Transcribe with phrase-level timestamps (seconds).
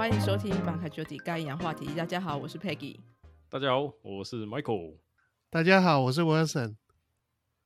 [0.00, 1.84] 欢迎收听《马卡九体盖营养话题》。
[1.94, 2.98] 大家好，我是 Peggy。
[3.50, 4.96] 大家好，我是 Michael。
[5.50, 6.76] 大家好，我是 Wilson。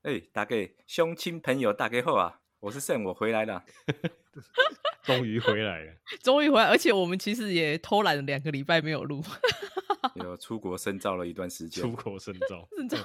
[0.03, 2.41] 哎，大家乡亲朋友，大家好啊！
[2.59, 3.64] 我是 Sam，我回来了，
[5.05, 5.93] 终于回来了，
[6.25, 9.23] 终于回来，而且我们其实也偷懒了两个礼拜没有录，
[10.16, 11.85] 有出国深造了一段时间。
[11.85, 12.98] 出国深造，深造。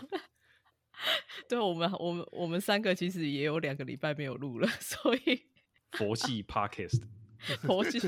[1.48, 5.44] 对，我们我们我们三个其实也有两个礼拜没有录了，所以
[5.92, 7.04] 佛系 Podcast，
[7.64, 8.00] 佛系。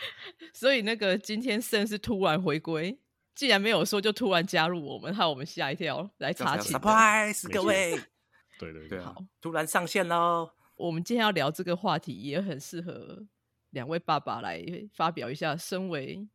[0.54, 2.98] 所以那个今天 Sam 是突然回归，
[3.34, 6.72] 既然没有说，就突然加入我们，害我们吓一跳，来查寝。
[6.72, 7.92] Surprise，各位，
[8.58, 10.50] 对对对，好，突然上线喽。
[10.76, 13.26] 我们今天要聊这个话题，也很适合
[13.70, 16.26] 两位爸爸来发表一下身为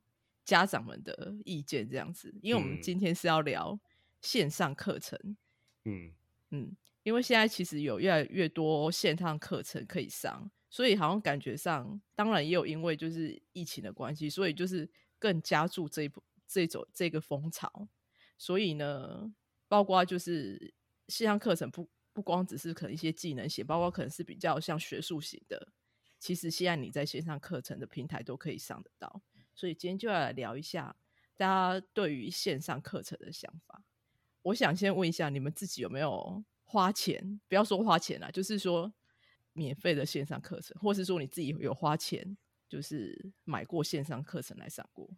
[0.43, 2.33] 家长们的意见，这样子。
[2.41, 3.79] 因为我们今天是要聊
[4.21, 5.19] 线上课程，
[5.85, 6.11] 嗯
[6.51, 16.11] 嗯，因为现在其实有越来越多线上课程可以上，所以好像感觉上，当然也有因为就是疫情的关系，所以就是更加注这一
[16.47, 17.87] 这种这个风潮。
[18.37, 19.33] 所以呢，
[19.67, 20.73] 包括就是
[21.07, 21.89] 线上课程不。
[22.15, 25.73] 不光只是可能一些技能型，包括可能是比较像学术型的，
[26.17, 29.21] 其实现在你在线上课程的平台都可以上得到。
[29.53, 30.95] 所以今天就要来聊一下
[31.35, 33.83] 大家对于线上课程的想法。
[34.43, 37.41] 我想先问一下，你们自己有没有花钱？
[37.49, 38.93] 不要说花钱啦，就是说
[39.55, 42.37] 免费的线上课程，或是说你自己有花钱，
[42.69, 45.09] 就是买过线上课程来上过，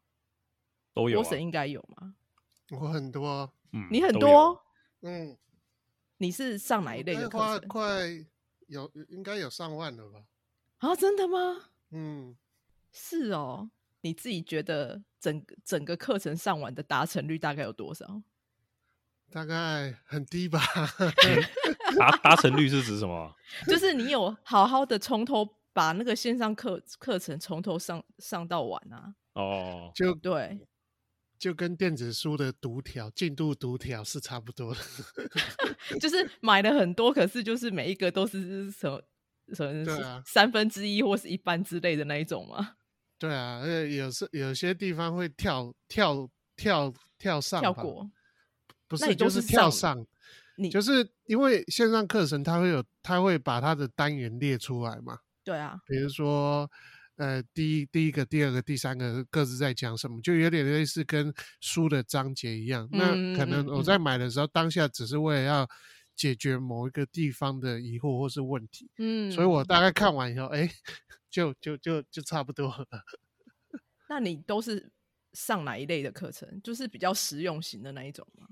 [0.94, 1.20] 都有。
[1.20, 2.16] 我省应该有吗？
[2.70, 4.64] 我很多，嗯，你很多，
[5.02, 5.38] 嗯。
[6.20, 7.68] 你是上哪一类的课程？
[7.68, 7.86] 快
[8.68, 10.26] 有应该有上万了吧？
[10.78, 11.70] 啊，真的吗？
[11.92, 12.36] 嗯，
[12.92, 13.70] 是哦。
[14.02, 18.22] 你自己觉得整整个课程上完的达成率大概有多少？
[19.32, 20.60] 大概很低吧。
[21.98, 23.34] 达达成率是指什么？
[23.68, 29.14] 就是你有好好的从头把那个线上课课程从头上上到完啊？
[29.34, 30.68] 哦，就对。
[31.40, 34.82] 就跟电子书的读条进度读条是差不多的，
[36.02, 39.00] 就是买了很多，可是就是每一个都是什么
[39.54, 42.78] 什么三分之一或是一半之类的那一种吗？
[43.20, 48.10] 对啊，而且有时有些地方会跳跳跳跳上跳过，
[48.88, 50.06] 不是就是跳上，
[50.58, 55.20] 你就是因为线上课程它会有它会把它的单元列出来嘛？
[55.44, 56.70] 对啊，比如说。
[57.18, 62.88] 呃，第一、第一个、第二个、第三个各自在讲什么，就有点类似跟书的章节一样。
[62.92, 65.68] 那可能我在买的时候，当下只是为了要
[66.16, 68.92] 解决某一个地方的疑惑或是问题。
[69.00, 70.70] 嗯，所以我大概看完以后，哎，
[71.28, 72.86] 就就就就差不多了。
[74.08, 74.92] 那你都是
[75.34, 76.62] 上哪一类的课程？
[76.64, 78.46] 就是比较实用型的那一种吗？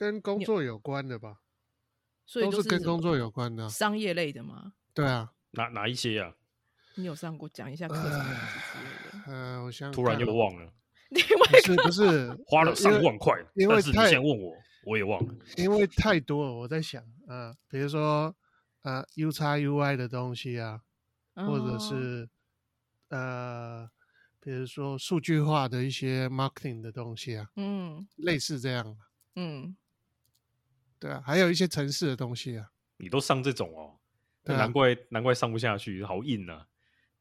[0.00, 1.42] 跟工作有关的吧？
[2.24, 4.72] 所以都是跟工作有关的，商业类的吗？
[4.94, 6.34] 对啊，哪哪一些啊？
[6.94, 9.30] 你有上过讲一下课程之类的？
[9.30, 10.72] 呃，我想突然又忘了，
[11.12, 14.56] 不是不是花了上万块，因为你先问我，
[14.86, 16.52] 我也忘了，因为太多了。
[16.54, 18.34] 我在想啊，比如说
[18.80, 20.80] 呃，U 叉 UI 的东西啊，
[21.34, 22.26] 或者是
[23.10, 23.86] 呃，
[24.40, 28.96] 比如说数据化的一些 marketing 的东西啊，嗯，类似这样，
[29.36, 29.76] 嗯，
[31.00, 33.98] 对啊，还有一些城市的东西啊，你都上这种哦，
[34.44, 36.68] 难怪难怪上不下去，好硬啊。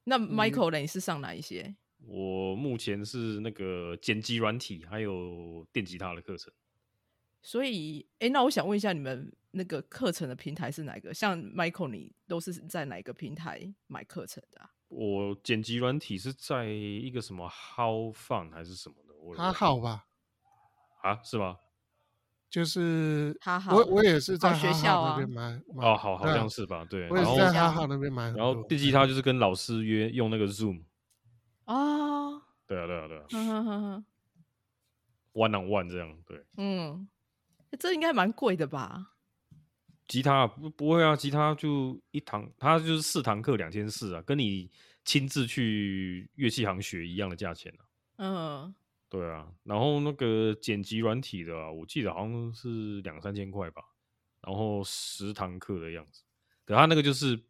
[0.03, 0.77] 那 Michael 呢？
[0.79, 1.75] 你是上哪一些？
[2.05, 6.53] 我目前是那个剪辑软体，还有电吉他的课程。
[7.41, 11.13] 所以，哎，那我想问一下，你们那个课程的平台是哪个？
[11.13, 14.59] 像 Michael，你都是在哪个平台买课程的？
[14.61, 19.37] 啊我剪辑软体是在一个什么 How Fun 还是什么的？
[19.37, 20.07] 还好吧？
[21.03, 21.59] 啊，是吗？
[22.49, 26.83] 就是哈我我也是在学校那边买哦，好好像是吧？
[26.89, 28.31] 对，我也是在哈哈那边买。
[28.31, 30.81] 然后电吉他就是跟老师约用那个 Zoom
[31.65, 34.03] 哦，对啊对啊对啊
[35.33, 37.07] ，One on One 这样对，嗯，
[37.77, 39.11] 这应该蛮贵的吧？
[40.07, 44.71] 吉他不不会啊，吉他就一堂，它就是四堂课两千四啊，跟你
[45.05, 47.85] 亲自去乐器行学一样的价钱啊。
[48.17, 48.75] 嗯。
[49.09, 53.81] 对啊，然后那个剪辑软体的，我记得好像是两三千块吧，
[54.41, 56.23] 然后十堂课的样子。
[56.63, 57.41] 可他那个就是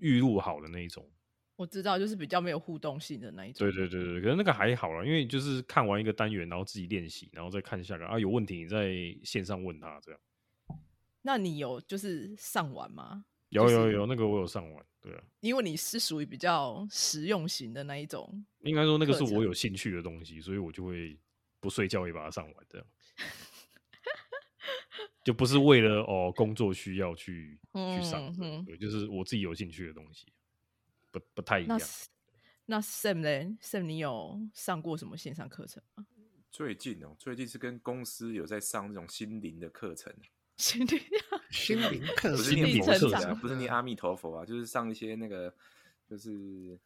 [0.00, 1.10] 预录好的那一种，
[1.56, 3.66] 我知道，就是比较没有互动性的那一种。
[3.66, 8.92] 对对对对，可是那个还好啦，因为就是看完一个单元，然后自己练习，然后再看下个啊，有问题你在
[9.24, 10.20] 线上问他这样。
[11.22, 13.24] 那你有就是上完吗？
[13.48, 21.18] 有有有，那个我有上完，对啊，因为你是属于比较实用型的那一种，应该说那个是我有兴趣的东西，所以我就会
[21.60, 22.86] 不睡觉也把它上完，这样，
[25.24, 30.26] 就不是为了哦工作需要去 去上，嗯对，就是我自己有兴趣的东西，
[31.10, 31.80] 不不太一样。
[32.66, 36.06] 那 Sam 呢？Sam，你有上过什么线上课程吗？
[36.50, 40.14] 最近哦，最近是跟公司有在上那种心灵的课程。
[40.58, 41.00] 心灵
[41.50, 45.54] 心灵课，不是念佛啊，不是念阿弥陀佛啊，就是上一些那个，
[46.10, 46.78] 就是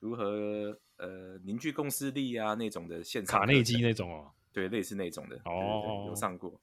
[0.00, 6.60] 如何呃凝聚共识力啊那种的线上卡内基那种哦，对，类似那种的哦，有上过。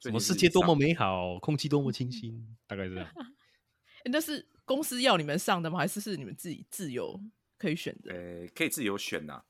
[0.00, 3.08] 什么世界多么美好，空气多么清新，大概这样。
[4.04, 5.78] 那是公司要你们上的吗？
[5.78, 7.20] 还是是你们自己自由
[7.58, 8.12] 可以选的？
[8.14, 9.42] 呃，可以自由选呐，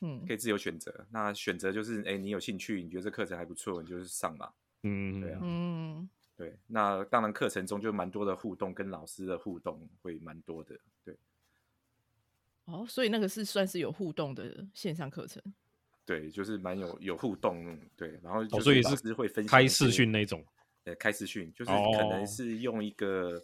[0.00, 1.06] 嗯，可以自由选择。
[1.10, 4.50] 那选择就是，哎，你有兴趣，你觉得这课程还不错，你就是上嘛。
[4.82, 6.58] 嗯，对啊，嗯，对。
[6.66, 10.78] 那当然，课程中就蛮多的互动，跟老师的互动会蛮多的。
[11.04, 11.16] 对。
[12.64, 15.42] 哦，所以那个是算是有互动的线上课程。
[16.04, 20.44] 对，就是蛮有有互动，对，然后所以是会分开视讯那种，
[20.84, 23.40] 呃，开视讯就是可能是用一个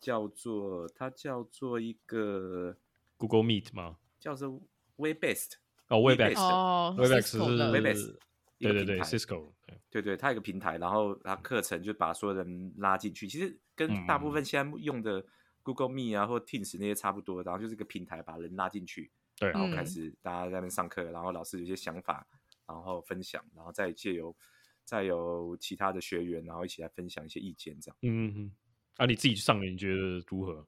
[0.00, 2.76] 叫做它叫做一个
[3.16, 3.96] Google Meet 吗？
[4.18, 4.60] 叫做
[4.96, 5.52] Webex
[5.88, 8.16] 哦，Webex 哦，Webex 是 Webex，
[8.58, 9.52] 对对对，Cisco，
[9.90, 15.24] 对对，它一个平台，然后它课程就把所有人拉进去，其实跟大部分现在用的
[15.62, 19.10] Google Meet 啊或 Teams 那些差不多，然后就是一个平台把人拉进去。
[19.38, 22.26] 对，然后开始大家在那边上课，然后老师有些想法，
[22.66, 24.36] 然后分享，然后再借由
[24.84, 27.96] 再由其他的学员，然后一起来分享一些意见，这样。
[28.02, 28.52] 嗯嗯。
[28.96, 30.66] 啊，你自己去上，你觉得如何？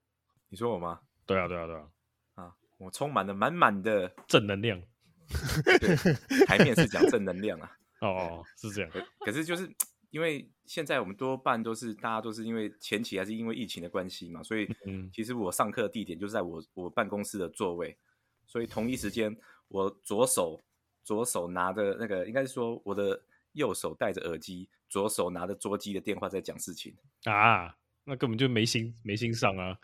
[0.49, 1.01] 你说我吗？
[1.27, 1.89] 对啊，对啊，对啊。
[2.35, 4.81] 啊，我充满了满满的正能量。
[5.81, 5.95] 对，
[6.47, 7.79] 台面是讲正能量啊。
[8.03, 8.91] 哦，是这样。
[9.21, 9.75] 可是就是
[10.11, 14.69] 因为现在我们多半都是大家都是因为前期还是因为疫情的关系嘛，所以
[15.13, 17.97] 其实我上课地点就是在我我办公室的座位。
[18.45, 19.35] 所以同一时间，
[19.69, 20.61] 我左手
[21.03, 23.23] 左手拿着那个，应该是说我的
[23.53, 26.95] 右手戴着耳机，左手拿着桌机的电话在讲事情
[27.25, 29.79] 啊，那根本就没心没心上啊，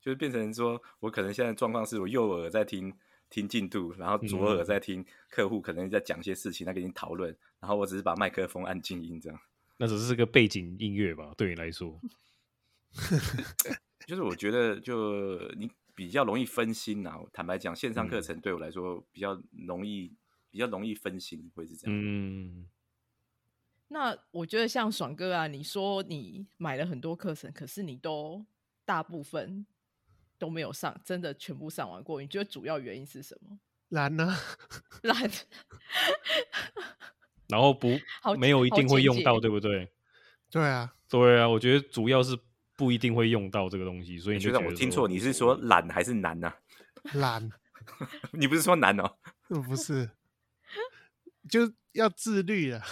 [0.00, 2.94] 就是变成说我可能现在状况是我右耳在听
[3.30, 9.40] 听进度，然后左耳在听客户可能在讲些事情，在跟你讨论，然后我只是把麦克风按静音这样，
[9.78, 11.98] 那只是个背景音乐吧，对你来说，
[14.06, 15.70] 就是我觉得就你。
[15.92, 20.16] 比较容易分心呐，坦白讲，线上课程对我来说比较容易，
[20.48, 21.94] 比较容易分心，会是这样。
[21.94, 22.66] 嗯，
[23.88, 28.46] 那我觉得像爽哥啊，你说你买了很多课程，可是你都
[28.86, 29.66] 大部分
[30.40, 33.56] 都没有上，真的全部上完过，你觉得主要原因是什么？
[33.90, 34.36] 懒呢？
[35.02, 35.30] 懒。
[37.48, 37.96] 然后不
[38.36, 39.92] 没有一定会用到，对不对？
[40.50, 42.36] 对啊，对啊，我觉得主要是。
[42.76, 45.06] 不一定会用到这个东西，所以你觉得我听错？
[45.06, 46.50] 你是说懒还是难呢？
[47.12, 47.46] 懒，
[48.32, 49.18] 你不是说难哦？
[49.48, 50.08] 不是，
[51.46, 52.82] 就要自律啊。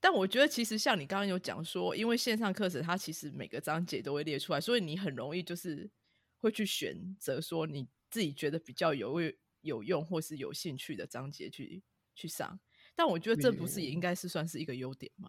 [0.00, 5.90] 但我觉得其实像你刚刚有讲说，因为线上课程它其实每个章节都会列出来，所以你很容易就是
[6.38, 9.20] 会去选择说你自己觉得比较有
[9.60, 11.82] 有用或是有兴趣的章节去
[12.14, 12.58] 去上。
[12.96, 15.28] 但我觉得这不是也应该是算是一个优点吗？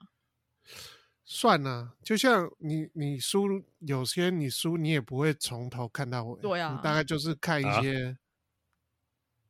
[1.23, 8.17] 算啊，就像你你书有些你书你也不会从头看到尾，对啊，你大概就是看一些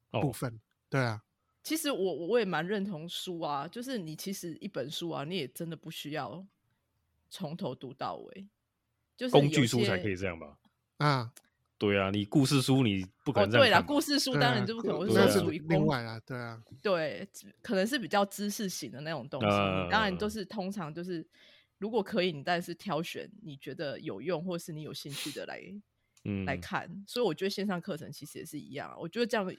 [0.09, 0.59] 部分，
[0.89, 1.21] 对啊。
[1.63, 6.45] 其实我我也蛮认同书啊，就是你其实一本书啊，你也真的不需要
[7.29, 8.47] 从头读到尾，
[9.15, 10.57] 就是工具书才可以这样吧？
[10.97, 11.33] 啊，
[11.77, 17.27] 对啊，你故事书你不可能对啦，故事书当然就不可能是属于另外啊，对啊，对，
[17.61, 19.47] 可能是比较知识型的那种东西，
[19.91, 21.27] 当然都是通常就是。
[21.77, 25.59] 如果可以，你但是挑选你觉得有用或是你有兴趣的来，
[26.25, 26.87] 嗯，来看。
[27.07, 28.95] 所以我觉得线上课程其实也是一样。
[28.99, 29.51] 我觉得这样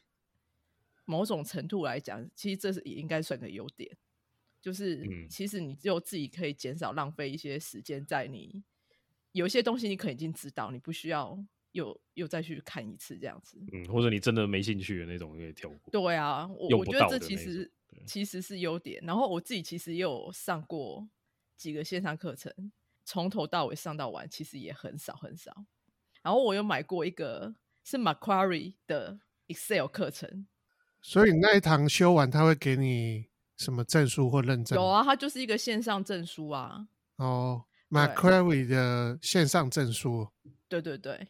[1.05, 3.91] 某种程度来讲，其实这是也应该算个优点，
[4.61, 8.63] 就是其实你只有自己可以减少浪费一些时间在你
[9.33, 11.39] 有一些东西你可能已经知道，你不需要
[11.73, 13.59] 又又再去看一次这样子。
[13.73, 15.91] 嗯，或者你真的没兴趣的那种可以跳过。
[15.91, 17.73] 对啊，我我觉得这其实
[18.07, 19.03] 其实是优点。
[19.05, 21.09] 然后我自己其实也有上过。
[21.55, 22.53] 几个线上课程，
[23.05, 25.65] 从头到尾上到完，其实也很少很少。
[26.21, 27.55] 然后我有买过一个
[27.85, 30.49] 是 Macquarie 的 Excel 课程，
[31.03, 34.79] 所以那一堂修完，他会给你什么证书或认证？
[34.79, 36.87] 有啊，它就是一个线上证书啊。
[37.17, 40.29] 哦，Macquarie 的线上证书。
[40.69, 41.29] 对对对。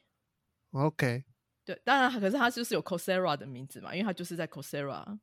[0.72, 1.24] OK。
[1.64, 5.18] 对，当然，可是它就是有 Coursera 的名字嘛，因为它就是在 Coursera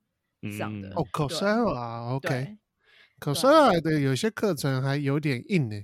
[0.57, 0.89] 上的。
[0.95, 2.57] 哦，Coursera，OK。
[3.19, 5.75] Coursera 的有些课程还有点硬呢，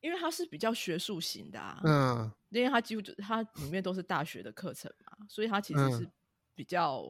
[0.00, 6.10] 因为它是比较学术型的，啊，嗯，因为它几乎就它里面都是大学的课程嘛，所以它其实是
[6.54, 7.06] 比较，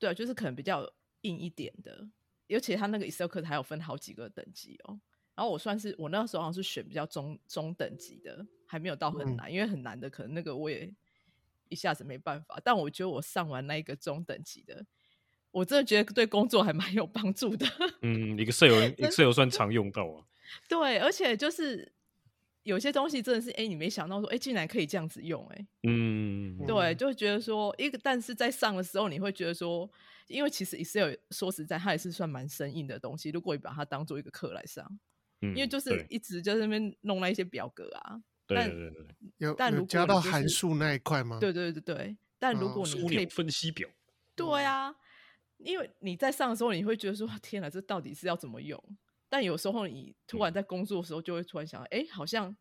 [0.00, 0.90] 对，就是可能比较
[1.20, 2.08] 硬一点的，
[2.48, 4.98] 尤其他那个 Excel 课程还有分好几个等级哦，
[5.36, 10.92] 然后我算是我那时候好像是选比较中中等级的，还没有到很难，因为很难的可能那个我也
[11.68, 12.58] 一下子没办法。
[12.64, 14.84] 但我觉得我上完那一个中等级的，
[15.50, 17.66] 我真的觉得对工作还蛮有帮助的。
[18.02, 20.24] 嗯，一个 Excel，Excel 算常用到啊。
[20.68, 21.92] 对，而且就是
[22.70, 29.90] 有些东西真的是，哎，你没想到说，哎，竟然可以这样子用，哎，嗯，对，就觉得说一个，但是在上的时候，你会觉得说，
[30.28, 33.30] 因为其实 Excel 说实在，它也是算蛮生硬的东西。
[33.30, 34.98] 如果你把它当做一个课来上。
[35.42, 39.06] 因为就是一直在那边弄那一些表格啊，对对对，
[39.38, 41.38] 有但如果加到函数那一块吗？
[41.40, 43.88] 对对对对，但如果你可以分析表，
[44.36, 44.94] 对啊，
[45.56, 48.78] 因为你在上的时候你会觉得说天哪，这到底是要怎么用？
[49.30, 52.54] 但有时候你突然在工作的时候就会突然想，哎，好像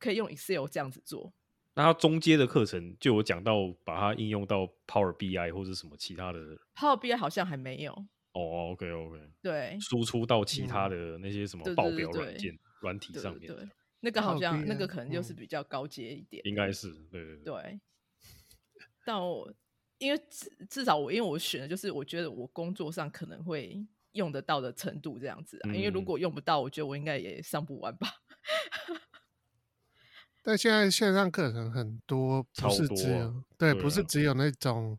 [0.00, 1.32] 可以用 Excel 这样子做。
[1.74, 6.38] 那它中阶的课程就有讲到把它应用到 Power BI 或者什么其他的
[6.74, 7.92] ，Power BI 好像还没有。
[8.32, 13.68] 哦，OK，OK，对，输出到其他的那些什么报表软件、软体上面，对，
[14.00, 16.72] 那个好像那个可能就是比较高阶一点，应该。
[16.72, 17.36] 是，对对。
[17.44, 17.80] 对。
[19.04, 19.52] 但我
[19.98, 28.08] 因为至至少我因为我选的就是我觉得我工作上可能会用得到的程度这样子啊，因为如果用不到，我觉得我应该也上不完吧。
[30.42, 34.98] 但现在线上课程很多，不是只有对，不是只有那种。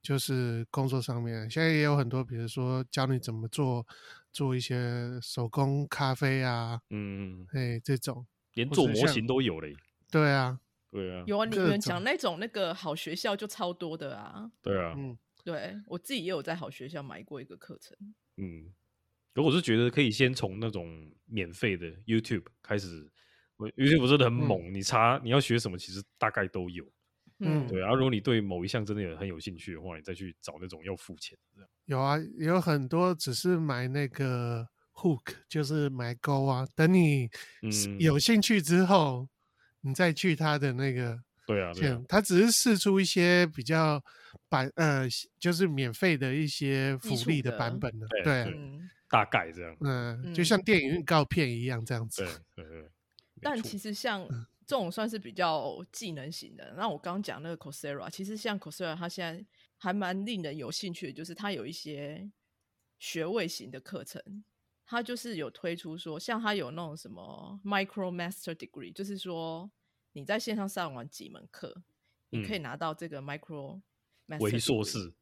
[0.00, 3.84] 就是工作上面，现在也有很多，比如说教你怎么做
[4.32, 9.74] 做一些手工咖啡啊，嗯，哎，这种连做模型都有嘞。
[10.10, 10.60] 对啊，
[10.92, 14.50] 对啊，有啊，你们讲那种那个好学校就超多的啊。
[14.62, 17.98] 对啊，嗯，对我自己也有在好学校买过一个课程。
[18.38, 18.72] 嗯，
[19.34, 23.10] 如果是觉得可以先从那种免费的 YouTube 开始
[23.58, 26.84] ，YouTube 真的很猛，你查你要学什么，其实大概都有。
[27.40, 31.68] 嗯，对啊，如果你对某一项真的有很有兴趣的话，你再去找那种要付钱的。
[31.84, 36.66] 有啊，有很多只是买那个 hook，就是买钩啊。
[36.74, 37.28] 等你
[37.98, 39.28] 有兴趣之后，
[39.82, 41.22] 你再去他的那个。
[41.48, 42.00] 对啊，对啊。
[42.08, 44.00] 他只是试出一些比较
[44.48, 48.54] 版呃，就是免费的一些福利的版本的，对，
[49.08, 49.76] 大概这样。
[49.80, 52.22] 嗯，就像电影预告片一样这样子。
[52.54, 52.90] 对对对。
[53.40, 54.28] 但其实像。
[54.68, 56.74] 这种算是比较技能型的。
[56.76, 59.42] 那我刚刚讲那个 Coursera，其实像 Coursera，它现在
[59.78, 62.30] 还蛮令人有兴趣的，就是它有一些
[62.98, 64.22] 学位型的课程，
[64.84, 69.70] 它就是有推出说，像它有那种什么 Micro Master Degree，就是说
[70.12, 71.82] 你在线上上完几门课，
[72.30, 73.80] 你可以拿到这个 Micro
[74.26, 75.12] Master 微硕士。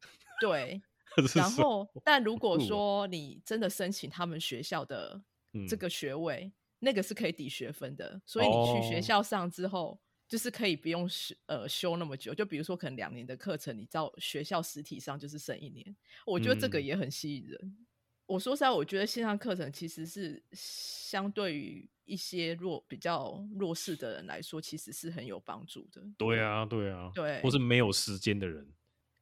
[0.40, 0.80] 对。
[1.34, 5.22] 然后，但如 果说你真的申请他们学校的
[5.68, 6.52] 这个学位。
[6.78, 12.34] 那个是可以抵学分的，所以你去学校上之后，就是可以不用修呃修那么久。
[12.34, 15.96] 就比如说，可能两年的课程，你到学校实体上就是剩一年。
[16.26, 17.85] 我觉得这个也很吸引人。
[18.26, 26.02] 我说实在，我觉得线上课程其实是相对于一些弱比较弱势的人来说，其实是很有帮助的。
[26.18, 28.68] 对啊，对啊，对，或是没有时间的人，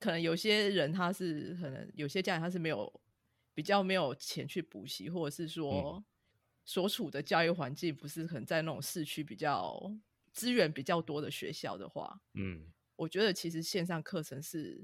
[0.00, 3.00] 可能有些人他是可能有些家长他是没有
[3.54, 6.04] 比较没有钱去补习，或者是说。
[6.66, 9.94] 所处的教育环境不是很在那种市区比较
[10.32, 14.82] 资源比较多的学校的话，嗯，我觉得其实线上课程是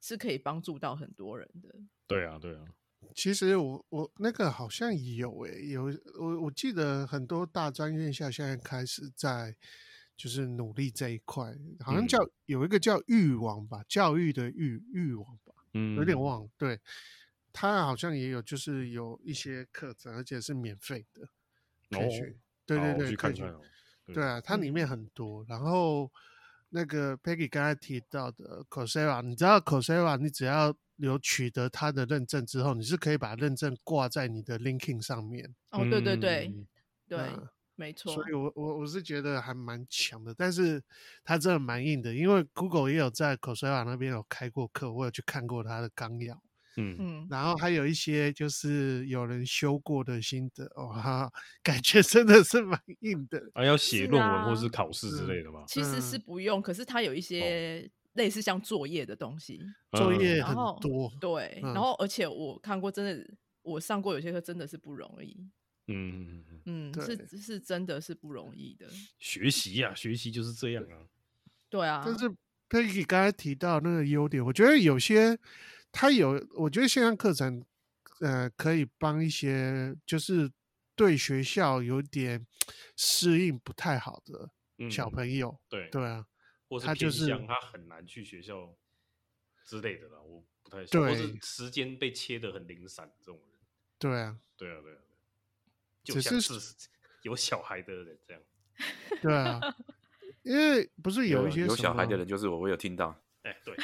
[0.00, 1.72] 是可以帮助到很多人的。
[2.08, 2.64] 对啊，对啊。
[3.14, 5.84] 其实我我那个好像有诶，有
[6.18, 9.56] 我我记得很多大专院校现在开始在
[10.16, 16.80] 就是努力这一块，好像叫有一个叫育网吧，教育的育育网吧，嗯，有点忘对。
[17.56, 21.28] 他好像也有，就是有一些课程，而且是免费的，
[21.88, 22.36] 可以去。
[22.66, 23.44] 对对对，可以去。
[24.06, 25.44] 对啊，它里面很多。
[25.48, 26.10] 然后
[26.74, 35.54] 那个 Peggy 刚才提到的 Coursera，你知道 Coursera，你只要有取得它的认证之后，你是可以把认证挂在你的 LinkedIn 上面。
[35.70, 36.52] 哦，对对对，
[37.06, 37.30] 对，
[37.76, 38.12] 没错。
[38.12, 40.82] 所以我我我是觉得还蛮强的，但是
[41.22, 46.42] 它真的蛮硬的，因为 Google 也有在 Coursera 那边有开过课，我有去看过它的纲要。
[46.76, 51.30] 嗯嗯，然后还有一些就是有人修过的心得，哇，
[51.62, 53.40] 感觉真的是蛮硬的。
[53.54, 55.64] 啊，要写论文或是考试之类的吗？
[55.68, 59.60] 其实是不用，可是它有一些类似像作业的东西，
[59.92, 61.12] 作业很多。
[61.20, 65.48] 对，然后而且我看过，真的我上过有些课真的是不容易。
[65.86, 68.86] 嗯嗯嗯，是是真的是不容易的。
[69.20, 71.06] 学习呀，学习就是这样啊。
[71.70, 72.02] 对啊。
[72.04, 72.28] 但是
[72.68, 75.38] Peggy 刚才提到那个优点，我觉得有些。
[75.96, 77.64] 它有，我觉得线上课程，
[78.18, 80.50] 呃，可以帮一些就是
[80.96, 82.44] 对学校有点
[82.96, 84.50] 适应不太好的
[84.90, 85.56] 小朋友。
[85.68, 86.26] 对对啊，
[86.68, 88.74] 或是偏向他很难去学校
[89.64, 93.60] 之类的啦，我不太对，或是时间被切的很零散这种人。
[93.96, 94.98] 对啊，对啊，对啊，
[96.02, 96.54] 就像是
[97.22, 98.42] 有小孩的人这样。
[99.22, 99.60] 对啊，
[100.42, 103.16] 因为不是有一些有小孩的人，就是我，我有听到。
[103.42, 103.76] 哎，对。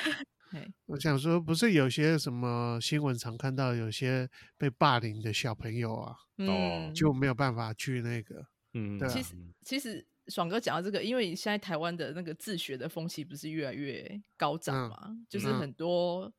[0.86, 4.28] 我想说，不是有些什么新闻常看到有些
[4.58, 8.46] 被霸凌的小朋友啊，哦，就没有办法去那个。
[8.74, 9.08] 嗯，对。
[9.08, 16.32] 其实，其实爽哥讲到这个，因为现在台湾的那个自学的风气不是越来越高涨嘛，就是很多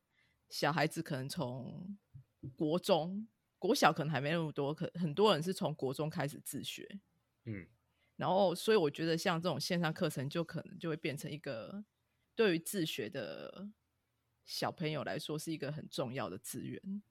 [0.50, 1.98] 小孩子可能从
[2.56, 3.28] 国中、
[3.60, 7.00] 国小可能还没那么多，可很多人是从国中开始自学。
[7.46, 7.68] 嗯。
[8.18, 11.84] 然后，所以我觉得像这种线上课程，就可能就会变成一个
[12.36, 13.68] 对于自学的
[14.46, 17.02] 小朋友来说是一个很重要的资源。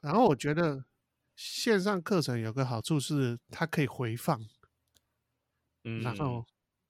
[0.00, 0.84] 然后，我觉得
[1.36, 4.40] 线上课程有个好处是它可以回放。
[5.84, 6.44] 嗯，然后，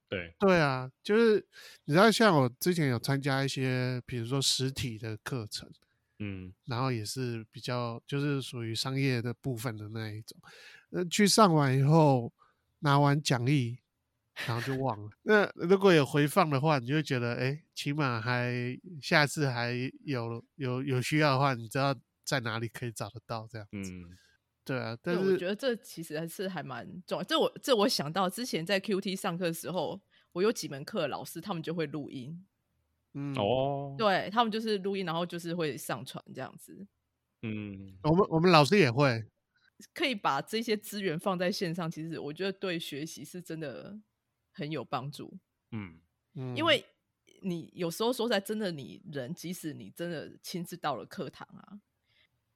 [0.09, 1.47] 对对啊，就是
[1.85, 5.71] 你知道，像我之前有参加一些，比如说实体的课程，
[6.19, 10.39] 嗯，然后也是比较就是属于商业的部分的那一种，
[10.91, 12.33] 呃，去上完以后。
[12.81, 13.81] 拿完奖励，
[14.47, 15.11] 然后就忘了。
[15.23, 19.73] 那如果有回放的话，你就觉得，哎，起码还下次还
[20.04, 23.92] 有有有需要的话，你知道在哪里可以找得到这样子。
[23.92, 24.16] 嗯，
[24.64, 24.97] 对啊。
[25.02, 27.25] 但是我觉得这其实还是还蛮重要。
[27.25, 30.00] 这我这我想到之前在 Q T 上课的时候，
[30.33, 32.47] 我有几门课老师他们就会录音。
[33.14, 36.87] 嗯哦，对他们就是录音，然后就是会上传这样子。
[37.42, 39.26] 嗯，我们我们老师也会。
[39.95, 43.97] 可以把这些资源放在线上，其实我觉得对学习是真的
[44.59, 45.38] 很有帮助。
[45.71, 46.00] 嗯
[46.35, 46.85] 嗯，因为
[47.43, 51.81] 你有时候说在真的，你人即使你真的亲自到了课堂啊，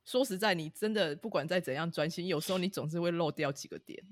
[0.05, 4.03] 说实在，你真的不管再怎样专心，有时候你总是会漏掉几个点。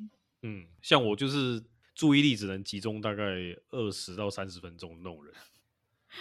[0.43, 1.63] 嗯，像我就是
[1.95, 3.25] 注意力只能集中大概
[3.71, 5.35] 二十到三十分钟那种人。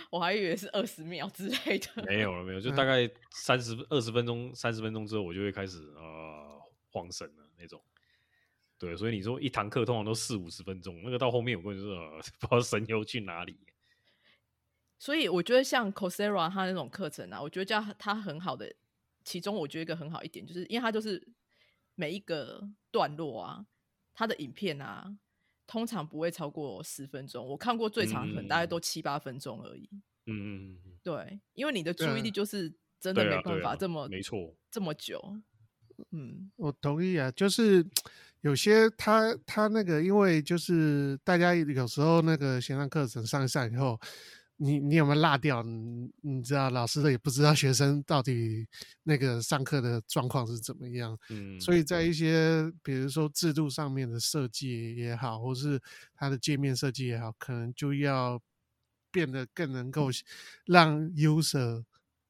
[0.10, 2.04] 我还以为是二十秒之类的。
[2.06, 6.48] 没有了，没有，就大概三十二十分钟，三十分钟之后，我就会开始啊。
[6.92, 7.80] 慌神了那种，
[8.80, 13.60] 对，所以你说一堂课通常都四五十分钟，那个到后面我跟你说， 不知道神游去哪里。
[14.98, 18.74] 所以我觉得像 Coursera 它那种课程啊，我觉得叫它很好的，
[19.24, 21.26] 其中我觉得一个很好一点，就是因为它就是
[21.96, 23.66] 每一个段落啊，
[24.14, 25.18] 它的影片啊，
[25.68, 27.46] 通常不会超过十分钟。
[27.46, 29.90] 我看过最长可能大概都七八分钟而已。
[30.26, 35.42] 嗯嗯嗯，对，因为你的注意力就是真的没办法这么没错这么久。
[36.12, 37.86] 嗯，我同意啊，就是
[38.42, 44.00] 有些他他那个，因为就是大家有时候那个线上课程上一上以后，
[44.58, 45.62] 你你有没有落掉？
[45.62, 48.66] 你你知道老师的也不知道学生到底
[49.04, 51.18] 那个上课的状况是怎么样。
[51.30, 55.82] 嗯，所以在一些比如说制度上面的设计也好，或是
[56.16, 58.42] 它的界面设计也好，可能就要
[59.12, 60.10] 变得更能够
[60.66, 61.84] 让 user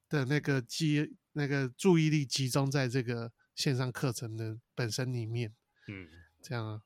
[0.10, 3.32] 的那个集那个注意力集中在这个。
[3.56, 5.52] 线上课程的本身里面，
[5.90, 6.08] 嗯，
[6.42, 6.82] 这样啊，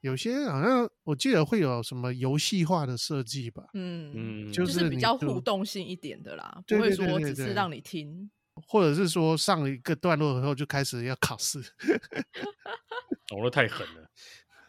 [0.00, 4.46] 有些好像我记得会有什么游戏化的设计吧，嗯。
[4.48, 11.58] 嗯，就是比较互动性一点的啦，不会说只是让你听，或者是说上一个段落以后就开始要考试，
[13.30, 14.10] 哦，那太狠了，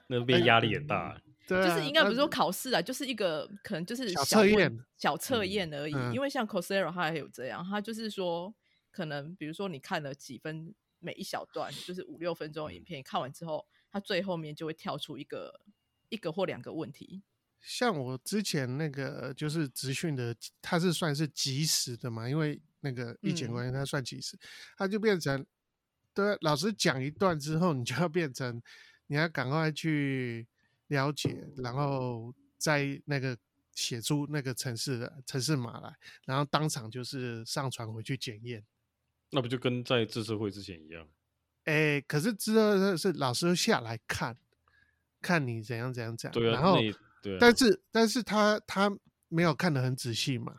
[0.08, 8.54] 那边压力也大，对，就是应该不是说考试啊，就是一个可能就是小测验、小测验而已，因为像 Coursera 它也有这样，它就是说
[8.92, 10.76] 可能比如说你看了几分。
[11.00, 13.64] 每一小段就是五六分钟的影片，看完之后，
[13.98, 15.60] 它最后面就会跳出一个
[16.10, 17.24] 一个或两个问题。
[17.60, 24.38] 像我之前那个就是直训的，它是算是及时的嘛，因为那个疫情关系，它算及时，
[24.78, 25.44] 它就变成
[26.14, 28.62] 对老师讲一段之后，你就要变成
[29.08, 30.48] 你要赶快去
[30.90, 33.36] 了解，然后在那个
[33.74, 35.92] 写出那个城市的城市码来，
[36.26, 38.64] 然后当场就是上传回去检验。
[39.32, 41.10] 那不就跟在自治会之前一样？
[41.68, 44.38] 哎，可是知道是老师下来看，
[45.22, 46.32] 看你怎样怎样讲。
[46.32, 46.54] 对啊。
[46.54, 46.78] 然后，
[47.22, 47.38] 对。
[47.40, 48.90] 但是，但是他他
[49.28, 50.56] 没有看得很仔细嘛？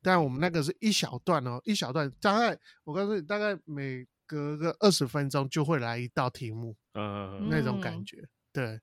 [0.00, 8.28] 但我们那个是一小段哦，一小段，大概我告诉你，大概每隔个二十分钟就会来一道题目，嗯，那种感觉。
[8.52, 8.80] 对。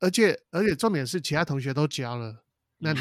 [0.00, 2.44] 而且，而且重点是其他同学都交了，
[2.78, 3.00] 那你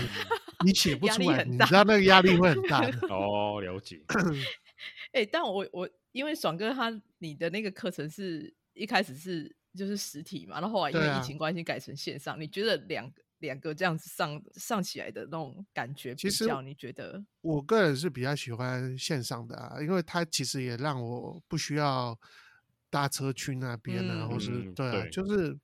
[0.64, 2.80] 你写 不出来，你知道那个压力会很大。
[3.10, 4.02] 哦，了解。
[5.12, 17.24] 哎，但我我因为爽哥他你的那个课程是一开始是就是实体嘛，然后后来因为疫情关系改成线上，你觉得两个两个这样子上上起来的那种感觉，比较你觉得？
[17.42, 22.20] 我个人是比较喜欢线上的啊，因为它其实也让我不需要
[22.90, 25.58] 搭车去那边啊，或是对啊，就是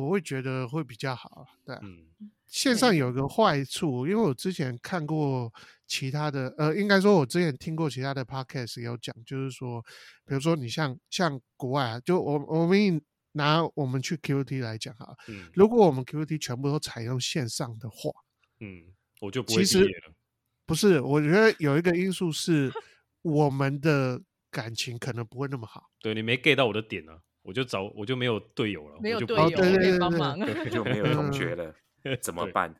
[0.00, 1.76] 我会觉得会比较好，对。
[2.46, 5.52] 线上有个坏处，因为我之前看过
[5.86, 9.82] 其他的，呃，应该说我之前听过其他的 podcast 有讲，就是说，
[10.24, 18.12] 比如说你像像国外啊，就我我们拿我们去 QT 来讲哈，嗯，如果我们 QT 全部都采用线上的话，
[18.60, 20.14] 嗯，我就不会毕业了。
[20.64, 22.72] 不是，我觉得有一个因素是
[23.22, 25.90] 我们的感情可能不会那么好。
[26.00, 31.72] 对你没 get 到我的点呢，我就找我就没有队友了，没有队友可以帮忙， 就没有同学了，
[32.20, 32.74] 怎么办？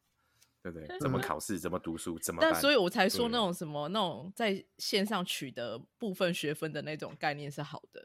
[0.63, 0.99] 对不对？
[0.99, 1.61] 怎么考试？
[1.61, 2.19] 怎么读书？
[2.19, 2.41] 怎么？
[2.43, 8.05] 但所以我才说那种什么那种在线上取得部分学分的那种概念是好的。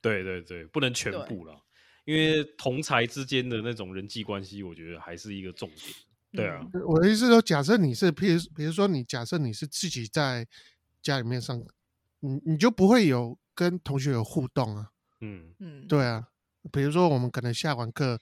[0.00, 1.56] 对对对，不能全部了，
[2.04, 5.94] 因为同才之间的那种人际关系，我觉得还是一个重点。
[6.32, 10.44] 对啊，我的意思说，假设你是，譬如比如说你假设你是自己在
[11.00, 11.62] 家里面上，
[12.18, 14.90] 你你就不会有跟同学有互动啊。
[15.22, 16.28] 嗯嗯，对啊，
[16.70, 18.20] 比如说我们可能下完课。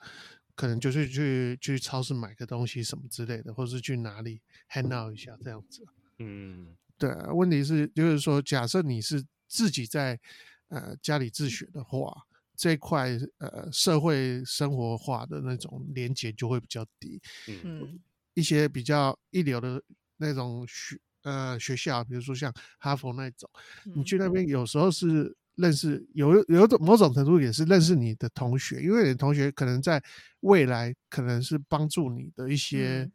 [0.57, 5.87] 可能就是去去超市买个东西什么之类的，或者是去哪里 hang out 一下这样子。
[6.19, 7.11] 嗯，对。
[7.33, 10.21] 问题是就是说，假设你是自己在
[10.69, 12.13] 呃家里自学的话，
[12.55, 17.19] 这块呃社会生活化的那种连接就会比较低。
[17.65, 17.99] 嗯，
[18.35, 19.83] 一些比较一流的
[20.19, 23.49] 那种学呃学校，比如说像哈佛那种，
[23.95, 25.35] 你去那边有时候是。
[25.61, 30.03] 认识有有种某种程度也是认识你的同学，因为你的同学可能在
[30.41, 33.11] 未来可能是帮助你的一些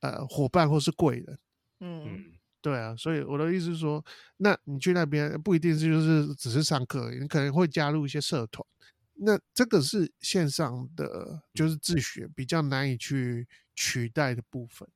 [0.00, 1.38] 呃伙伴或是贵人。
[1.80, 4.04] 嗯，对啊，所以我的意思是说，
[4.36, 8.66] 那你去那边不一定是就是只是上课，你可能会加入一些社团。
[9.14, 14.88] 那这个是线上的就是自学比较难以去取代的部分。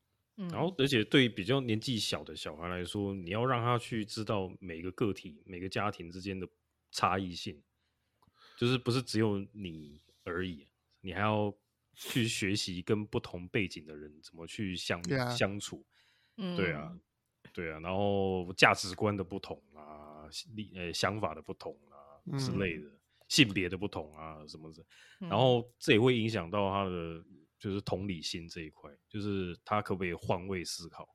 [0.51, 6.45] 然后，而且对于比较年纪小的小孩来说，你要让他去知道每个个体、每个家庭之间的
[6.95, 7.61] 差异性，
[8.57, 10.67] 就是不是只有你而已，
[11.01, 11.55] 你还要
[11.95, 15.03] 去学习跟不同背景的人怎么去相
[15.37, 15.85] 相处。
[16.37, 16.99] 嗯，对啊，
[17.53, 22.89] 对啊，然后价值观的不同啊，立呃想法的不同啊之类的，
[23.29, 24.87] 性别的不同啊什么的，
[25.19, 27.25] 然后这也会影响到他的。
[27.57, 31.09] 就是同理心这一块，就是他可不可以换位思考，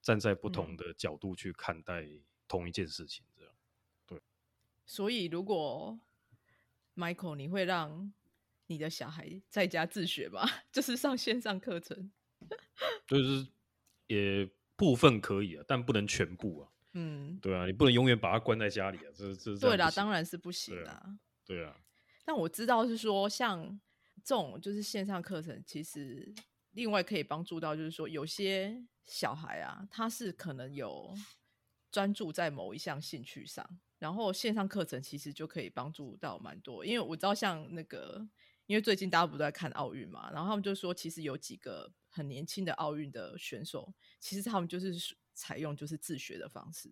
[0.00, 2.08] 站在不同的角度去看待
[2.48, 3.22] 同一件事情。
[4.90, 6.00] 所以，如果
[6.96, 8.12] Michael，你会让
[8.66, 10.44] 你的小孩在家自学吗？
[10.72, 12.10] 就是上线上课程？
[13.06, 13.46] 就是
[14.08, 16.68] 也部分可以啊，但不能全部啊。
[16.94, 21.16] 嗯，对啊，你不能永远把他关在家里啊，这这对啦，当然是不行啊。
[21.46, 21.80] 对啊，
[22.24, 23.80] 但我知道是说像。
[24.22, 26.30] 这种就是线上课程，其实
[26.72, 31.14] 另外可以帮助到，就是说有些小孩啊，他是可能有
[31.90, 36.84] 专注在某一项兴趣上，然后线上课程其实就可以帮助到蛮多。
[36.84, 38.28] 因为我知道，像那个，
[38.66, 44.92] 因为最近大家不都在看奥运嘛，然后他们就说，其实有几个很年轻的奥运的选手，其实他们就是
[45.32, 46.90] 采用就是自学的方式。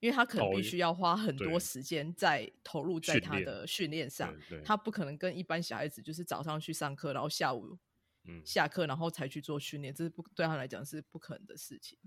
[0.00, 7.78] 因为他可能必须要花很多时间在投入在他的训练上，他不可能跟一般小孩子就是早上去上课，然后下午
[8.44, 11.98] 下课，然后才去做训练，这是不对他来讲是不可能的事情。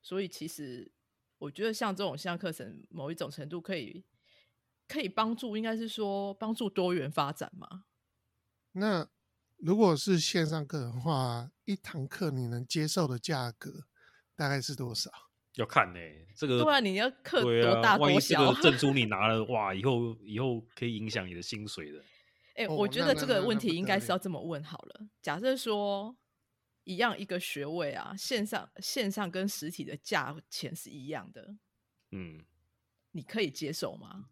[0.00, 0.92] 所以其实
[1.40, 4.04] 我觉得像这种线上课程，某一种程度可以
[4.86, 7.84] 可以帮助，应该是说帮助多元发展嘛。
[8.72, 9.08] 那
[9.56, 13.86] 如果是线上课的话，一堂课你能接受的价格
[14.36, 15.10] 大概是多少？
[15.54, 15.98] 要看呢，
[16.36, 18.52] 这个对啊，你要课多大多小？
[18.60, 22.04] 证 书你拿了，哇，以后以后可以影响你的薪水的。
[22.54, 25.08] 哎，我觉得这个问题应该是要这么问好了。
[25.22, 26.14] 假设说
[26.90, 31.56] 一样一个学位啊，线上线上跟实体的价钱是一样的，
[32.10, 32.44] 嗯，
[33.12, 34.28] 你可以接受吗？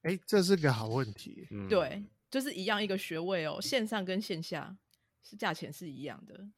[0.00, 1.46] 哎，这是个好问题。
[1.68, 4.78] 对，就是一样一个学位哦，线上跟线下
[5.22, 6.48] 是价钱是一样的。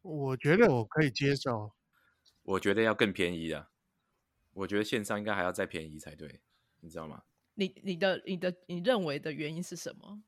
[0.00, 1.72] 我觉得我可以接受，
[2.44, 3.70] 我觉得要更便宜啊！
[4.52, 6.40] 我觉得线上应该还要再便宜才对，
[6.78, 7.24] 你知道吗？
[7.54, 10.22] 你你的你的你认为的原因是什么？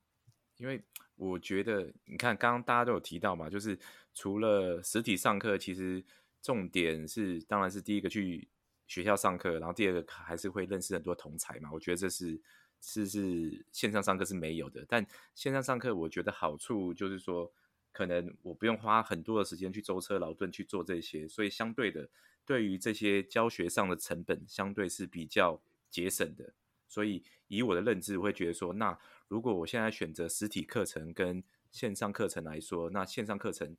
[0.56, 0.82] 因为
[1.16, 3.78] 我觉得，你看刚刚大家都有提到嘛，就是
[4.14, 6.04] 除了实体上课，其实
[6.42, 8.48] 重点是当然是第一个去
[8.86, 11.70] 学校上课，然后第二个还是会认识很多同才嘛。
[11.72, 12.40] 我觉得这是
[12.80, 17.52] 是是线上上课是没有的，但线上上课我觉得好处就是说。
[17.92, 22.06] 可能我不用花很多的时间去舟车劳顿去做这些，所以相对的，
[22.44, 26.52] 对于这些教学上的成本，相对是比较节省的。
[26.86, 33.76] 所以以我的认知，我会觉得说，那如果我现在选择实体课程跟线上课程来说，那线上课程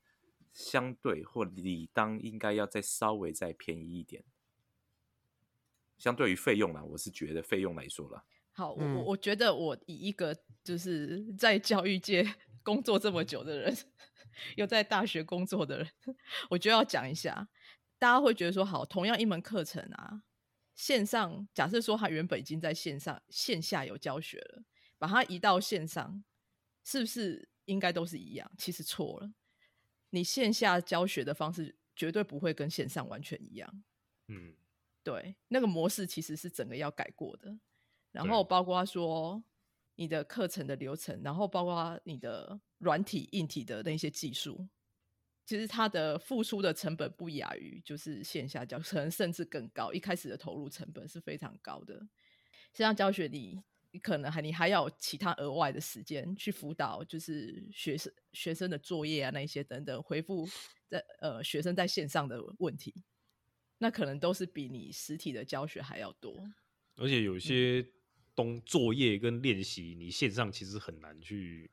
[0.52, 4.24] 相对或理当应该要再稍微再便宜一点。
[5.96, 8.24] 相对于费用啦，我是觉得费用来说了。
[8.52, 12.24] 好，我我觉得我以一个就是在教育界。
[12.64, 13.74] 工作这么久的人，
[14.56, 15.88] 又在大学工作的人，
[16.50, 17.48] 我就要讲一下，
[17.98, 20.22] 大家会觉得说，好，同样一门课程啊，
[20.74, 24.62] 线上，假设说他原本已经在线上线下有教学了，
[24.98, 26.24] 把它移到线上，
[26.84, 28.50] 是不是应该都是一样？
[28.58, 29.32] 其实错了，
[30.10, 33.84] 你线下教学的方式绝对不会跟线上完全一样。
[34.28, 34.54] 嗯，
[35.02, 37.58] 对，那个模式其实是整个要改过的，
[38.12, 39.42] 然后包括说
[39.94, 44.68] 你的课程的流程，然后包括你的软体、硬体的那些技术，
[45.44, 49.92] 其实它的付出的成本不亚于就是线下教，可能甚至更高。
[49.92, 52.08] 一开始的投入成本是非常高的。
[52.74, 53.62] 线上教学你，
[53.98, 60.48] 你可能还你还要其他额外的时间去辅导，就是学生学生的作业啊那一些等等，回复
[60.86, 62.94] 在呃学生在线上的问题。
[63.78, 66.48] 那可能都是比你实体的教学还要多，
[66.94, 67.84] 而且有些
[68.36, 71.68] 东作业跟练习，你线上其实很难去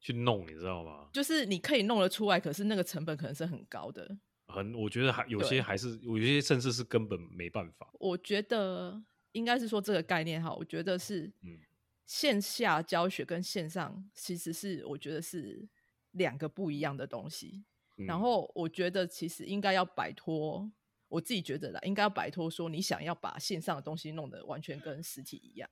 [0.00, 1.10] 去弄，你知道吗？
[1.12, 4.18] 就是你可以弄得出来，可是那个成本可能是很高的。
[4.48, 7.88] 很，我觉得还有些还是有些甚至是根本没办法。
[8.00, 9.00] 我觉得
[9.32, 11.58] 应该是说这个概念哈，我觉得是，嗯，
[12.06, 15.68] 线下教学跟线上其实是我觉得是
[16.12, 17.64] 两个不一样的东西。
[17.96, 20.70] 然后我觉得其实应该要摆脱。
[21.08, 25.68] 我自己觉得啦，应该要摆脱说你想要把线上的东西弄得完全跟实体一样，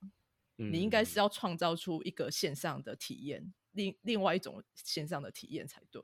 [0.57, 6.03] 你应该是要创造出一个线上的体验，另另外一种线上的体验才对，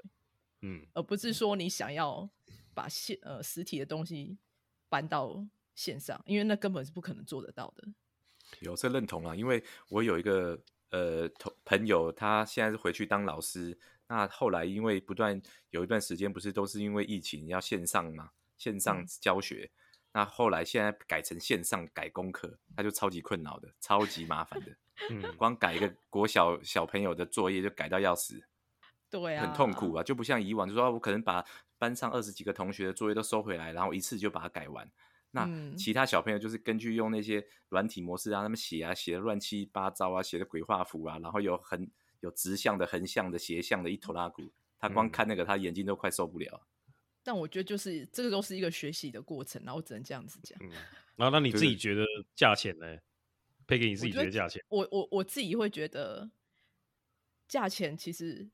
[0.61, 2.31] 嗯，而不是说你想要
[2.73, 4.39] 把线呃实体的东西
[4.89, 7.85] 搬到线上，因为那根本是不可能做得到的。
[8.61, 10.59] 有这认同啊，因为我有一个
[10.91, 18.31] 呃同朋友，他现在是回去当老师，那后来因为不断有一段时间不是都是因为疫情要线上嘛。
[18.57, 19.69] 线上教学，
[20.13, 24.77] 那后来现在改成线上改功课，他就超级困扰的，超级麻烦的。
[25.11, 28.41] 嗯，光改一个国小小朋友的作业就改到要死，
[29.11, 31.45] 对啊，很痛苦啊，就不像以往，就说我可能把
[31.79, 34.89] 班上二十几个同学的作业都收回来，然后一次就把它改完。
[35.35, 44.53] 那其他小朋友就是根据用那些软体模式让他们写啊，写的乱七八糟啊，写的鬼画符啊，然后有横有直向的、横向的、斜向的，一头拉骨。
[44.79, 46.67] 他光看那个，他眼睛都快受不了。
[47.23, 50.59] 但我觉得就是这个都是一个学习的过程，然后只能这样子讲。
[51.17, 52.05] 然后那你自己觉得
[52.37, 52.87] 价钱呢？
[53.67, 54.63] 配给你自己觉得价钱？
[54.69, 56.31] 我我我自己会觉得
[57.49, 58.49] 价钱其实，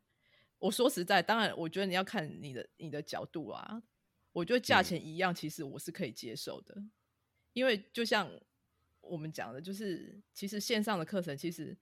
[0.58, 3.82] 我说实在，当然我觉得你要看你的你的角度啊。
[4.32, 6.82] 我觉得价钱一样，其实我是可以接受的，
[7.52, 8.30] 因为就像
[9.00, 11.76] 我们讲的，就是其实线上的课程其实。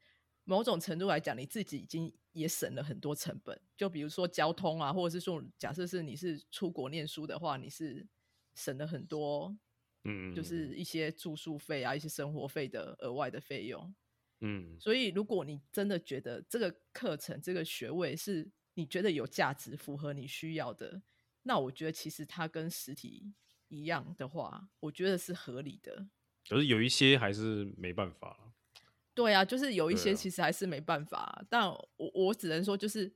[0.44, 3.60] 某种程度来讲，你自己已经也省了很多成本。
[3.76, 8.08] 就比如说交通啊，或者是说，假设是你是出国念书的话，你是
[8.54, 9.54] 省了很多，
[10.04, 13.94] 嗯，就是一些住宿费啊，一些生活费的额外的费用，
[14.40, 14.74] 嗯。
[14.80, 21.02] 所以，如果你真的觉得这个课程、这个学位是你觉得有价值、符合你需要的，
[21.48, 23.32] 那我觉得其实它跟实体
[23.68, 26.06] 一样的话，我觉得是合理的。
[26.46, 28.52] 可是有一些还是没办法。
[29.14, 33.10] 对啊，就是有一些其实还是没办法，但我我只能说，就是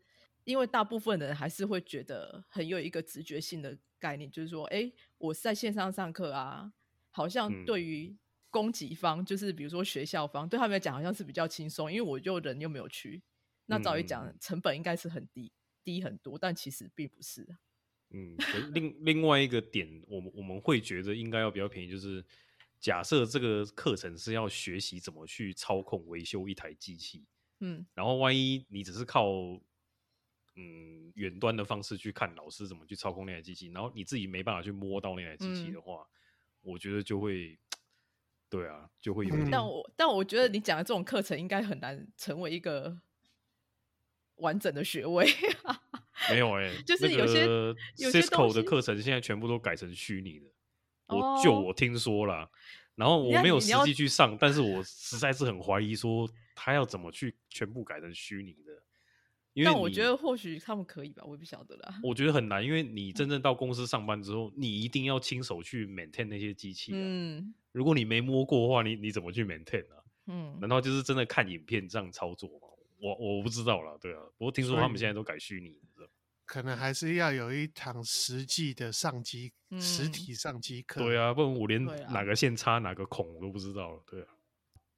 [0.44, 6.72] 因为大部分人还是会觉得很有一个直觉性的概念，就是说，哎，我在线上上课啊，
[7.10, 8.16] 好像对于
[8.48, 13.22] 供给方，就是比如说学校方，对他们来讲好像是比较轻松，因为我就人又没有去，
[13.66, 15.52] 那早一讲成本应该是很低，
[15.84, 17.46] 低很多，但其实并不是。
[18.12, 18.36] 嗯，
[18.72, 22.24] 另另外一个点，我们我们会觉得应该要比较便宜，就是。
[22.82, 27.24] 假设这个课程是要学习怎么去操控维修一台机器，
[27.60, 29.30] 嗯，然后万一你只是靠
[30.56, 36.04] 嗯远端的方式去看老师怎么去操控那台机器，然后你自己没办法去摸到那台机器的话，
[36.60, 37.56] 我觉得就会，
[38.48, 39.48] 对啊，就会有。
[39.48, 43.00] 但我但我觉得你讲的这种课程应该很难成为一个
[44.38, 45.24] 完整的学位。
[46.30, 47.46] 没有哎， 就是有些
[48.10, 50.46] Cisco 的课程现在全部都改成虚拟的。
[51.08, 52.48] 我就我听说啦，
[52.94, 58.72] 然后我没有实际去上，但是我实在是很怀疑说他要怎么去全部改成虚拟的。
[59.62, 62.00] 但我觉得或许他们可以吧，我也不晓得啦。
[62.02, 66.92] 我觉得很难，因为你真正到公司上班之后，你一定要亲手去 maintain 那些机器。
[66.94, 70.00] 嗯，如果你没摸过的话，你你怎么去 maintain 啊？
[70.28, 72.68] 嗯，难道就是真的看影片这样操作吗？
[72.98, 74.20] 我我不知道啦，对啊。
[74.38, 75.80] 不过听说他们现在都改虚拟的。
[76.52, 81.00] 可能还是要有一堂实际的上机，实体上机课。
[81.00, 84.02] 对啊，不然我连哪个线插哪个孔我都不知道了。
[84.06, 84.26] 对啊。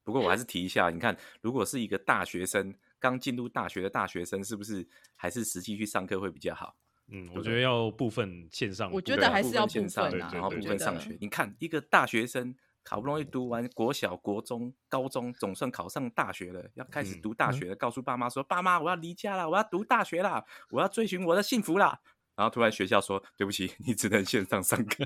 [0.02, 6.76] 不过我还是提一下，你看，如果是一个大学生刚进入大学的大学生，是不是还是实际去上课会比较好？
[7.06, 11.16] 嗯，我觉得要部分线上，我觉得还是要线上，然后部分上学。
[11.20, 12.52] 你看，一个大学生。
[12.88, 17.76] 好不容易读完国小、国中、高中，总算考上大学了，要开始读大学了。
[17.76, 22.00] 告诉爸妈说：“爸妈，我要离家了，我要读大学啦，我要追寻我的幸福啦。”
[22.36, 25.04] 然后突然学校说对不起，你只能线上上课，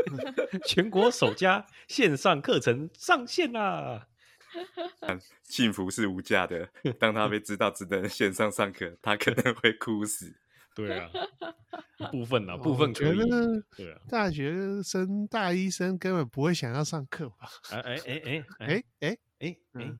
[0.66, 4.08] 全国首家线上课程上线啦！
[5.44, 10.34] 幸福是无价的，当他被知道只能线上上课，他可能会哭死。
[10.74, 11.10] 对啊，
[12.10, 13.18] 部分啊， 部分可以。
[13.76, 17.48] 对啊，大学生、大一生根本不会想要上课吧？
[17.70, 18.66] 哎哎哎哎哎
[19.00, 19.96] 哎哎哎。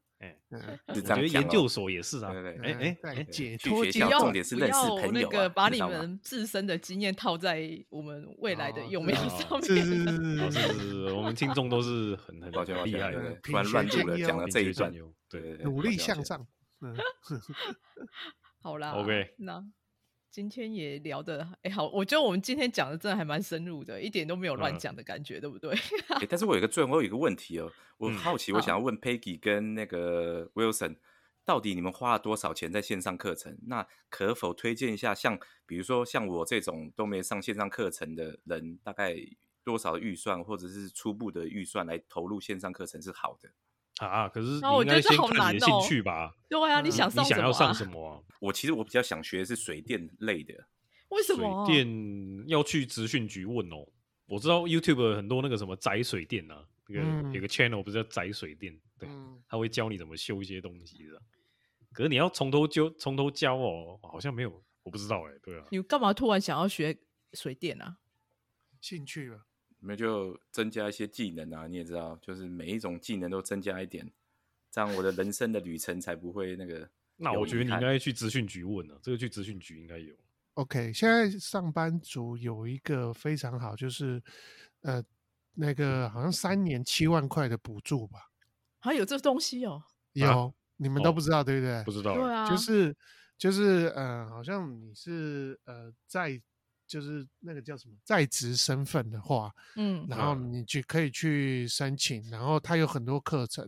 [0.52, 9.62] 嗯，我觉得研究所也是啊，对对，哎哎，解脱学校重点是认识朋友，那个把你们自身的经验套在我们未来的用面上面。
[9.64, 14.92] 是是是是，我们听众都是很 很抱歉厉害的，突然乱入了，讲了这一段，
[15.28, 16.46] 对对对，努力向上。
[18.62, 19.60] 好啦，OK，那。
[20.32, 25.76] 今天也聊的哎好，我觉得我们今天讲的真的还蛮深入的，一点都没有乱讲的感觉，对不对？
[26.26, 30.96] 但是我有个最后有一个问题哦，我好奇，我想要问 Peggy 跟那个 Wilson，
[31.44, 33.58] 到底你们花了多少钱在线上课程？
[33.66, 39.14] 那可否推荐一下，像比如说像我这种都没上线上课程的人，大概
[39.62, 43.50] 多少预算或者是初步的预算来投入线上课程是好的？
[43.98, 44.28] 啊！
[44.28, 46.34] 可是你应该先看你的兴趣吧？
[46.48, 48.24] 对啊，你想你想要上什么？
[48.40, 50.54] 我其实我比较想学的是水电类的。
[51.10, 51.66] 为什么？
[51.66, 53.86] 水电要去职训局问哦。
[54.26, 58.74] 我知道 YouTube 很多那个什么宅水电啊，那个有个 channel 不是叫宅水电？
[58.98, 59.08] 对，
[59.46, 61.20] 他会教你怎么修一些东西的。
[61.92, 65.32] 可是你要从头教，从头教哦，好像没有，我不知道哎。
[65.42, 66.98] 对啊，你干嘛突然想要学
[67.34, 67.98] 水电啊？
[68.80, 69.44] 兴趣了。
[69.84, 71.66] 那就增加一些技能啊！
[71.66, 74.08] 你也知道，就是每一种技能都增加一点，
[74.70, 76.88] 这样我的人生的旅程才不会那个。
[77.18, 80.14] 那我觉得你应该去资讯局问了，这个去资讯局应该有。
[80.54, 84.22] OK，现在上班族有一个非常好，就是
[84.82, 85.02] 呃，
[85.54, 88.30] 那个好像三年七万块的补助吧？
[88.78, 89.82] 还有这东西哦？
[90.12, 91.82] 有，你们都不知道对不对？
[91.84, 92.14] 不知道。
[92.14, 92.48] 对啊。
[92.48, 92.96] 就是
[93.36, 96.40] 就是呃，好像你是呃在。
[96.92, 103.66] 就是那个叫什么在职身份的话，嗯，然后你去可以去申请，然后他有很多课程，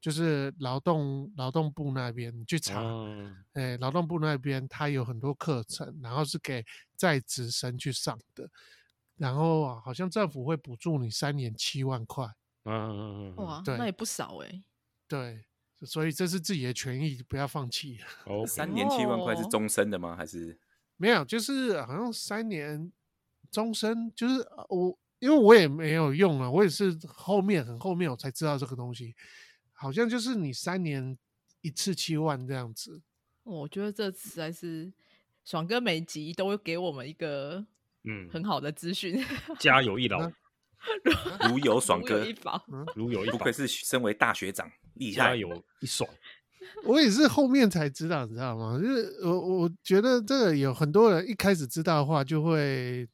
[0.00, 2.82] 就是劳动劳动部那边你去查，
[3.52, 6.64] 哎，劳动部那边他有很多课程，然后是给
[6.96, 8.48] 在职生去上的，
[9.18, 12.24] 然后好像政府会补助你三年七万块，
[12.64, 14.64] 嗯嗯嗯，哇，那也不少哎，
[15.06, 15.44] 对，
[15.82, 17.98] 所以这是自己的权益，不要放弃。
[18.24, 20.16] 哦， 三年七万块是终身的吗？
[20.16, 20.58] 还是？
[21.02, 22.92] 没有，就是好像三年
[23.50, 24.34] 终身，就是
[24.68, 29.12] 我，因为我也没有用啊，我也是后面很后面我才知道这个东西，
[29.72, 31.18] 好像就是你三年
[31.60, 33.02] 一次七万这样子。
[33.42, 34.92] 我觉得这实在是
[35.44, 37.66] 爽哥每集都会给我们一个
[38.04, 39.20] 嗯很好的资讯，
[39.58, 40.30] 家有一老，
[41.48, 42.24] 如有爽哥
[42.94, 46.08] 如有一不愧是身为大学长，厉害，有一爽。
[46.84, 48.78] 我也是后面才知道，你知道吗？
[48.80, 53.08] 就是我我觉得这个有很多人一开始知道的话，就会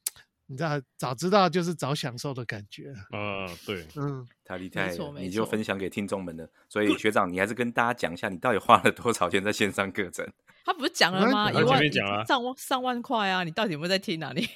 [0.47, 2.91] 你知道早知道就是早享受的感觉。
[3.11, 6.49] 啊，对，嗯，太厉害，你就分享给听众们了。
[6.67, 10.27] 所以学长，你还是跟大家讲一下，你到底花了多少钱在线上课程？
[10.65, 11.51] 他不是讲了吗？
[11.51, 11.81] 一万
[12.27, 13.43] 上万上万块啊！
[13.43, 14.31] 你到底有没有在听啊？
[14.35, 14.47] 你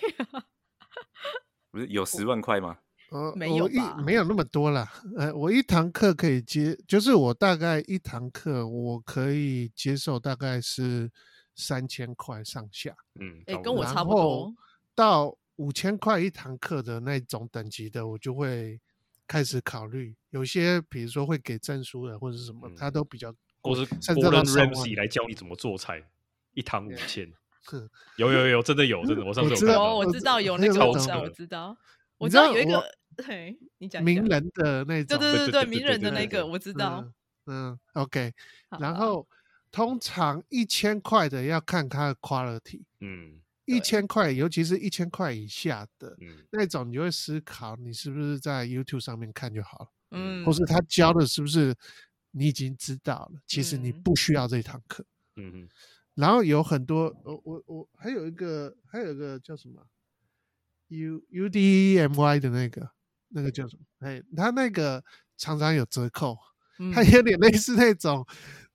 [1.72, 2.78] 不是有十万块吗？
[3.14, 4.92] 呃，没有一没有那么多了。
[5.16, 11.12] 呃，我一堂课可以接，就是我大概一堂课我可以接受大概是
[11.54, 12.96] 三千块上下。
[13.20, 14.52] 嗯，哎，跟我差不多。
[14.96, 18.80] 到五千块一堂课的那种等级的，我就会
[19.28, 20.16] 开始考虑。
[20.32, 26.04] 有些比如说会给证书的或者什么，他都比较，或是 Gordon Ramsay 来教你怎么做菜，
[26.56, 27.32] 一堂五千。
[28.18, 31.78] 有有有，真的有，真的，我 上次有，我知道有那个，我知道，我知道，
[32.18, 32.84] 我知道有一个。
[33.26, 37.12] 嘿，你讲名人的那种，对对对对，名人的那个我知道。
[37.46, 38.34] 嗯，OK。
[38.80, 39.28] 然后
[39.70, 46.18] 通常一千块的要看它的 quality，嗯，一千块，尤其是一千块以下的
[46.52, 51.76] 那种，你就会思考你是不是在 YouTube 上面看就好了，嗯，或是他教的是不是
[52.32, 55.70] 你已经知道了，其实你不需要这堂课，嗯嗯。
[56.16, 59.86] 然后有很多，我我我还有一个，还有一个叫什么
[60.88, 62.92] U U D M Y 的那个。
[63.34, 64.08] 那个叫什么？
[64.08, 65.04] 哎，他那个
[65.38, 66.38] 常常有折扣，
[66.94, 68.26] 他有点类似那种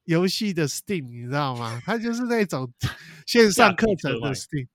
[0.04, 1.80] 游戏的 Steam，你知道吗？
[1.84, 2.72] 他就是那种
[3.26, 4.66] 线上课程的 Steam，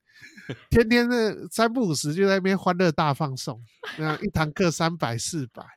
[0.70, 3.64] 天天的三不五时就在那边欢乐大放送，
[3.98, 5.66] 那一堂课三百四百。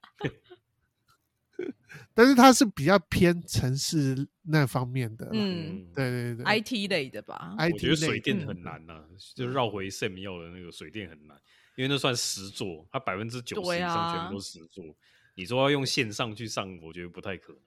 [2.12, 7.54] 但是他是比较偏城市那方面的，嗯，对对对，IT 类的吧。
[7.72, 9.04] 我觉得水电很难呐，
[9.34, 11.38] 就绕回 Sam 要的那个水电很难。
[11.76, 14.84] 因为那算实做，它百分之九十以上全部都实做。
[15.34, 17.62] 你说要用线上去上，我觉得不太可能。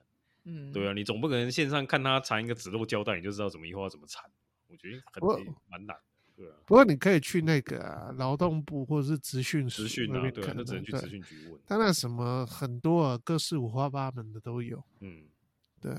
[0.46, 4.24] 嗯，对啊，你总不可能线上看他缠一个纸漏胶带，你就知道怎么以后要怎么缠。
[4.68, 5.96] 我觉得很蛮难。
[6.36, 6.56] 对啊。
[6.66, 11.60] 不过你可以去那个劳动部或者是职训职训那边，对，那只能去职训局问。
[11.68, 14.84] 当然，什么很多啊，各式五花八门的都有。
[15.02, 15.26] 嗯，
[15.80, 15.94] 对。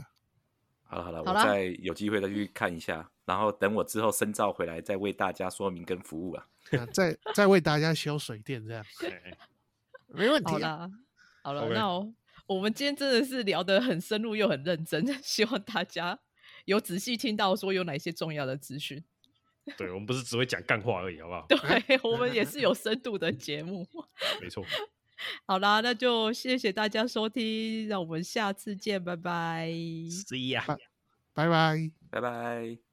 [0.83, 6.49] 好了好了，我再有机会再去看一下，然后等我之后深造回来，再为大家说明跟服务啊。
[6.93, 8.85] 再再为大家修水电这样。
[10.09, 10.53] 没问题。
[10.53, 10.91] 好了
[11.43, 11.89] 好了，那
[12.47, 16.19] 我们今天真的是聊得很深入又很认真， 希望大家
[16.65, 19.03] 有仔细听到说有哪些重要的资讯。
[19.77, 21.47] 对我们不是只会讲干话而已，好不好？
[21.49, 23.87] 对我们也是有深度的节目。
[24.41, 24.65] 没错。
[25.47, 29.69] 好啦，那就谢谢大家收听，让我们下次见，拜拜。
[29.69, 30.77] See ya，
[31.35, 32.90] 拜拜，拜拜。